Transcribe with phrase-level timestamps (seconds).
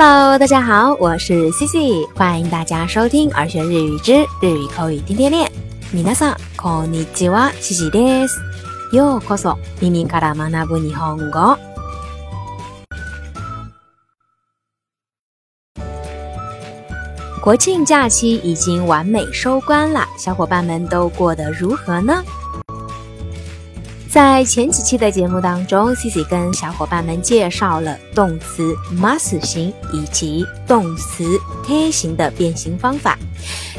[0.00, 5.50] Hello，大家好，我是 Cici，欢迎大家收听《儿学日语之日语口语天天练》。
[5.92, 8.38] みなさんこんにちは、Cici です。
[8.94, 11.58] ようこそ、耳から学ぶ日本語。
[17.42, 22.22] 国庆假期已经完美收官了，小伙伴们都过得如何呢？
[24.20, 33.16] 在前几期的节目当中，Cici 跟小伙伴们介绍了动词 must 型以及动词 k e 的变形方法。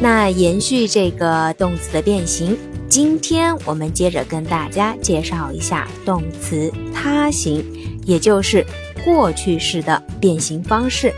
[0.00, 2.56] 那延续这个动词的变形，
[2.88, 7.62] 今天我们接着跟大家介绍一下动词他型，
[8.06, 8.64] 也就是
[9.04, 11.12] 过去式的变形方式。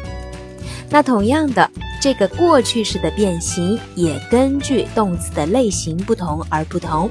[0.91, 1.71] 那同样的。
[2.05, 7.09] 这个过去式的变形也根据动词的类型不同而不同。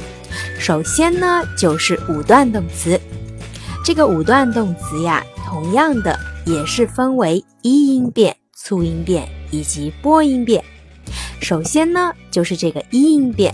[0.60, 3.02] 首先呢，就是五段动词。
[3.84, 10.64] 这个五段动词呀，同样的也是分为一音变、促音变以及波音变。
[11.42, 13.52] 首先呢，就是这个一音变。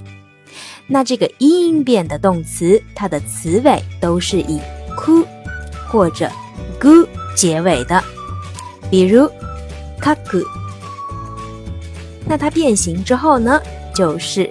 [0.87, 4.59] 那这个一音变的动词，它的词尾都是以
[4.97, 5.23] 哭
[5.87, 6.29] 或者
[6.81, 8.03] gu 结尾的，
[8.91, 9.21] 比如
[10.01, 10.58] kaku。
[12.29, 13.59] 那它变形之后呢，
[13.95, 14.45] 就是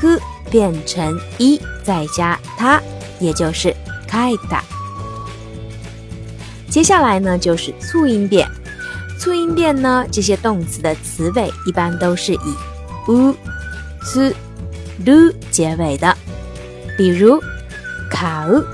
[0.00, 0.18] g
[0.50, 2.82] 变成 i 再加它，
[3.20, 3.70] 也就是
[4.08, 4.62] k i a
[6.70, 8.48] 接下来呢，就是促音变。
[9.20, 12.40] 促音变呢，这些动词的词尾一般都是以
[13.08, 13.32] u、
[14.04, 14.34] z、
[15.04, 16.16] lu 结尾的，
[16.96, 17.38] 比如
[18.10, 18.64] 卡 u。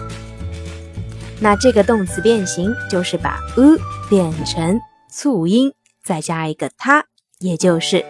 [1.41, 3.77] 那这个动词变形就是把 u
[4.09, 4.79] 变成
[5.11, 5.73] 促音，
[6.05, 7.05] 再加一个它，
[7.41, 8.05] 也就是。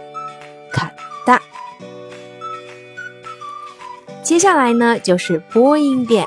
[1.26, 1.40] 哒，
[4.22, 6.26] 接下来呢就是播音变。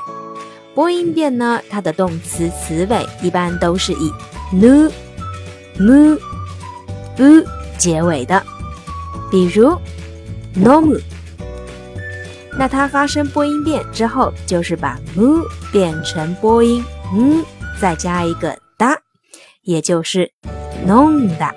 [0.74, 4.10] 播音变呢，它的动词词尾一般都是以
[4.54, 4.92] n u
[5.76, 6.18] mu、
[7.14, 8.42] bu 结尾的，
[9.30, 9.76] 比如
[10.54, 10.98] nomu。
[12.58, 16.82] 那它发生播音变之后，就是把 mu 变成播音
[17.14, 17.44] 嗯，
[17.78, 18.98] 再加一个哒，
[19.64, 20.32] 也就是
[20.88, 21.52] nonda。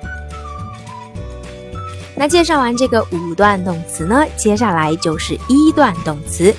[2.17, 6.53] 那介绍完这个五段动词呢，接下来就是一段动词。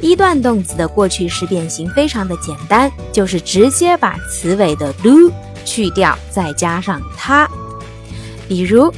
[0.00, 5.32] 一段动词的过去式变形非常的简单，就是直接把词尾的 do
[5.64, 7.48] 去掉，再加上它。
[8.46, 8.92] 比如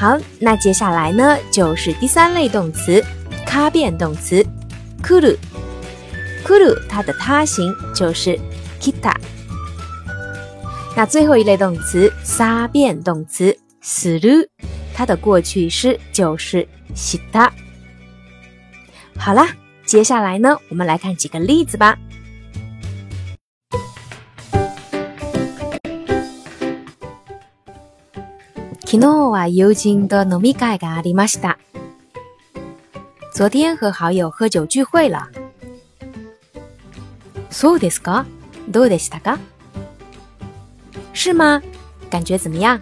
[0.00, 3.04] 好，那接下来呢，就是第三类动词，
[3.44, 4.42] 卡变动词
[5.02, 5.36] ，k u u r
[6.42, 8.34] kuru 它的他形就是
[8.80, 9.12] kita。
[10.96, 13.54] 那最后一类动词，撒变动词
[14.06, 14.48] r u
[14.94, 17.50] 它的过去式就是 shita。
[19.18, 19.48] 好啦，
[19.84, 21.98] 接下来呢，我们来看几个例子吧。
[28.92, 29.06] 昨日
[33.76, 35.28] 和好友喝酒聚会了，
[37.52, 38.26] そうですか、
[38.68, 39.38] どうでしたか？
[41.12, 41.62] 是吗？
[42.10, 42.80] 感觉怎么样？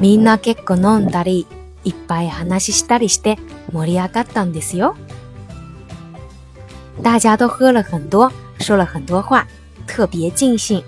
[0.00, 1.46] みんな結構飲んだり、
[1.84, 3.38] いっぱい話ししたりして
[3.72, 4.96] 盛り上がったんですよ。
[7.00, 9.46] 大家都喝了很多，说了很多话，
[9.86, 10.82] 特别尽兴。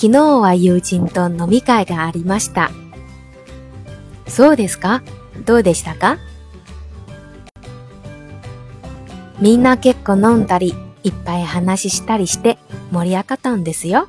[0.00, 2.70] 昨日は友人と飲み会がありました。
[4.28, 5.02] そうですか
[5.44, 6.18] どうでしたか
[9.40, 10.72] みんな結構飲んだり、
[11.02, 12.58] いっぱい話したりして
[12.92, 14.06] 盛り上がったんですよ。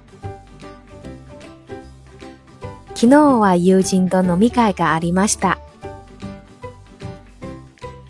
[2.94, 5.58] 昨日は友人と飲み会がありました。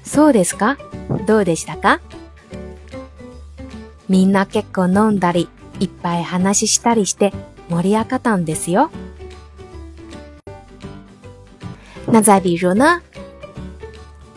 [0.03, 0.77] そうですか
[1.25, 2.01] どうでしたか
[4.09, 5.47] みんな結構飲んだり、
[5.79, 7.31] いっぱい話したりして
[7.69, 8.89] 盛り上がったんですよ。
[12.11, 13.01] 那再比如呢？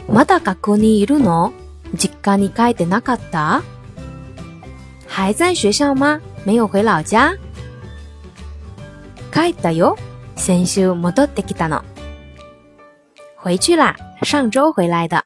[0.08, 1.52] まだ学校にいるの
[1.96, 3.62] 実家に帰ってなかった
[5.06, 7.34] 还在学校吗没有回老家
[9.32, 9.96] 帰ったよ。
[10.36, 11.82] 先週戻ってきたの。
[13.42, 13.96] 回去啦。
[14.22, 15.24] 上周回来的。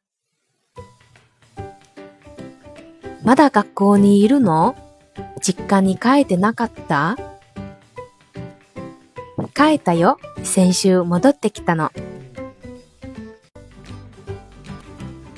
[3.24, 4.76] まだ学校にいるの
[5.40, 7.16] 実家に帰ってなかった
[9.56, 10.20] 帰ったよ。
[10.44, 11.90] 先週戻ってきたの。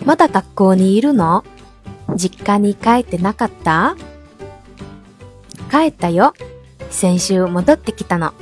[0.05, 1.45] まだ学校にいるの
[2.17, 3.95] 実家に帰ってなかった
[5.71, 6.35] 帰ったよ。
[6.91, 8.35] 先週戻ってきたの。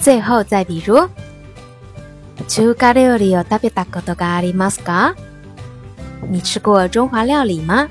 [0.00, 1.08] 最後再比如。
[2.48, 5.14] 中華料理を食べたことがありますか
[6.28, 7.88] 你吃过中华料理吗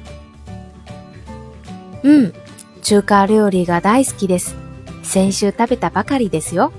[2.04, 2.43] うん。
[2.83, 4.56] 中華料理が大好きです。
[5.03, 6.74] 先週食べたばかりですよ。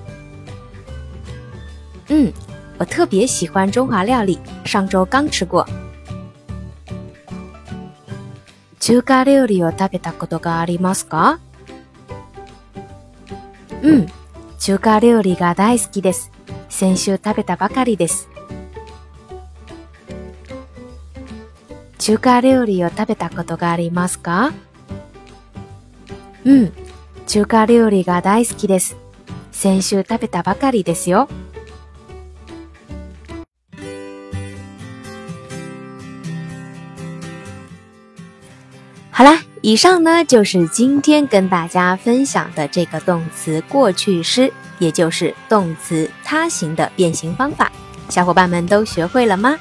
[2.10, 2.34] うん、
[2.78, 5.64] 我特別喜欢中華料理，上周刚吃过。
[8.78, 11.40] 中華料理を食べたことがありますか
[13.82, 14.06] うん、
[14.58, 16.30] 中華料理が大好きです。
[16.68, 18.28] 先週食べたばかりです。
[21.98, 24.52] 中華料理を食べたことがありますか
[26.46, 26.70] 嗯，
[27.26, 28.96] 中華料理が大好きです。
[29.50, 31.26] 先週食べたばかりですよ。
[39.11, 47.73] 好啦，以上呢就是今天跟大家分享的这个动词过去式，也就是动词他形的变形方法。
[48.11, 49.56] 小伙伴们都学会了吗？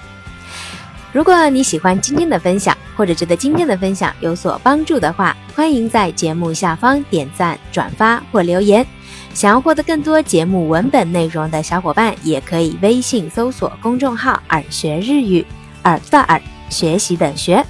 [1.14, 8.84] 如果你喜欢今天的分享，或者觉得今天的分享有所帮助的话，欢迎在节目下方点赞、转发或留言。
[9.32, 15.46] 想要获得更多节目文本内容的小伙伴，也可以微信搜索公众号“耳学日语”，
[15.86, 17.64] 耳在耳学习的学。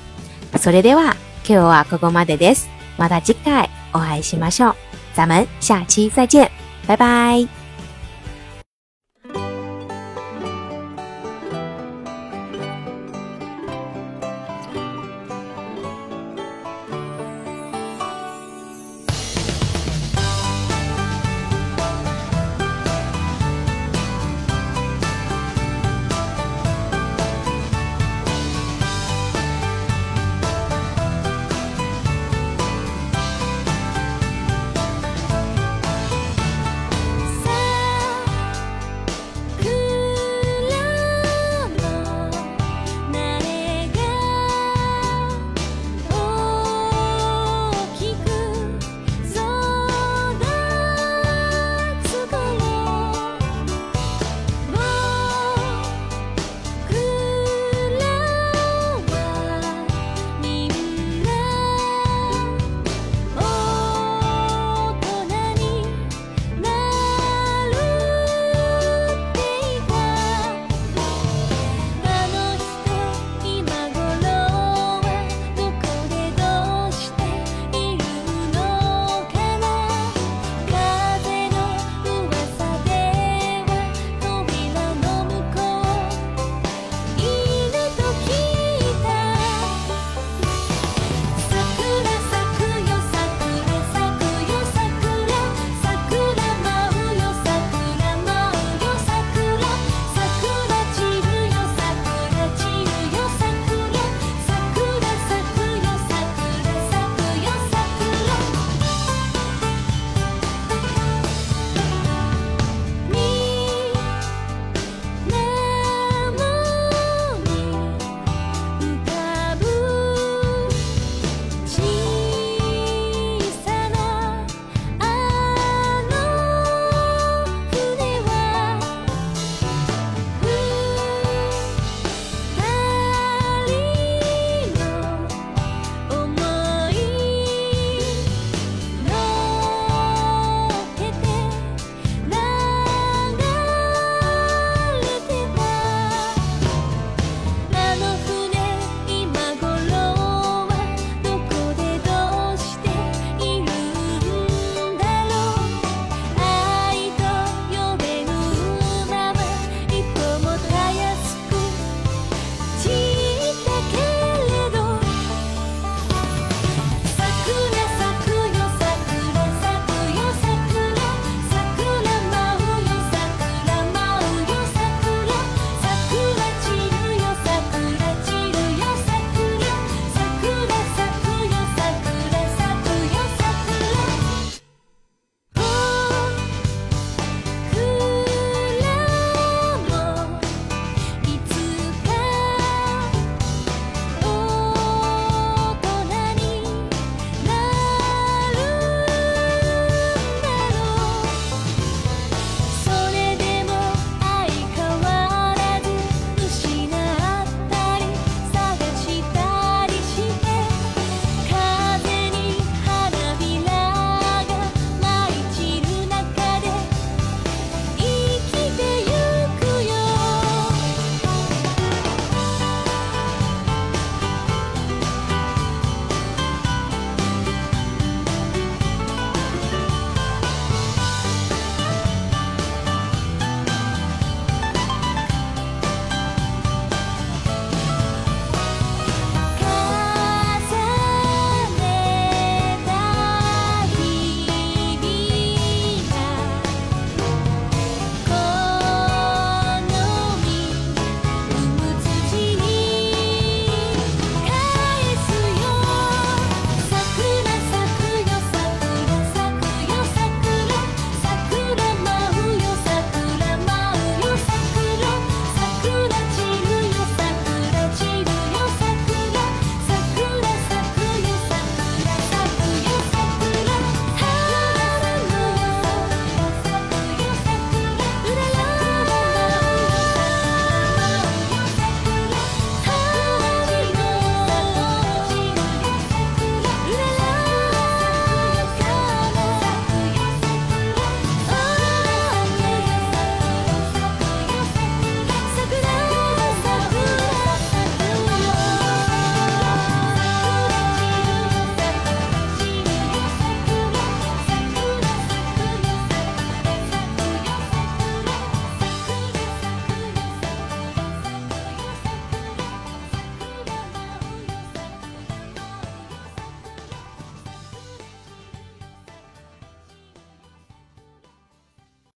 [0.54, 1.12] それでは、
[1.46, 2.68] 今日はここまでです。
[2.98, 4.76] また次回お会いしましょう。
[5.14, 6.50] 咱们下期再见，
[6.88, 7.46] 拜拜。